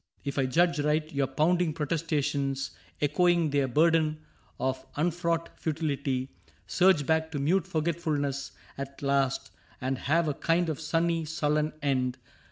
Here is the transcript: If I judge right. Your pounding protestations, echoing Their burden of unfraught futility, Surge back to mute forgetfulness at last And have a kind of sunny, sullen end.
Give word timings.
If 0.23 0.39
I 0.39 0.47
judge 0.47 0.79
right. 0.79 1.13
Your 1.13 1.27
pounding 1.27 1.73
protestations, 1.73 2.71
echoing 3.01 3.51
Their 3.51 3.67
burden 3.67 4.17
of 4.59 4.83
unfraught 4.95 5.49
futility, 5.59 6.31
Surge 6.65 7.05
back 7.05 7.29
to 7.33 7.37
mute 7.37 7.67
forgetfulness 7.67 8.51
at 8.79 9.03
last 9.03 9.51
And 9.79 9.99
have 9.99 10.27
a 10.27 10.33
kind 10.33 10.69
of 10.69 10.81
sunny, 10.81 11.23
sullen 11.25 11.73
end. 11.83 12.17